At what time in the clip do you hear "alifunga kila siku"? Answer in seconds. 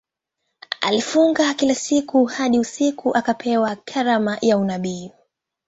0.81-2.25